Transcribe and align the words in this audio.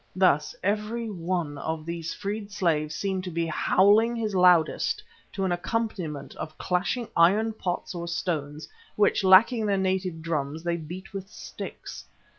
Thus 0.15 0.55
every 0.63 1.11
one 1.11 1.59
of 1.59 1.85
these 1.85 2.11
freed 2.11 2.51
slaves 2.51 2.95
seemed 2.95 3.23
to 3.25 3.29
be 3.29 3.45
howling 3.45 4.15
his 4.15 4.33
loudest 4.33 5.03
to 5.33 5.45
an 5.45 5.51
accompaniment 5.51 6.33
of 6.37 6.57
clashing 6.57 7.07
iron 7.15 7.53
pots 7.53 7.93
or 7.93 8.07
stones, 8.07 8.67
which, 8.95 9.23
lacking 9.23 9.67
their 9.67 9.77
native 9.77 10.23
drums, 10.23 10.63
they 10.63 10.77
beat 10.77 11.13
with 11.13 11.29
sticks. 11.29 12.05